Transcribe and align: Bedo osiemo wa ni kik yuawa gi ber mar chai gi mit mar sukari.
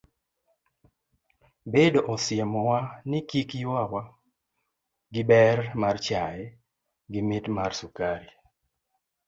Bedo 1.73 1.99
osiemo 2.13 2.59
wa 2.69 2.79
ni 3.09 3.19
kik 3.29 3.49
yuawa 3.61 4.01
gi 5.13 5.21
ber 5.29 5.57
mar 5.81 5.97
chai 6.05 6.39
gi 7.11 7.19
mit 7.29 7.45
mar 7.57 7.71
sukari. 7.79 8.29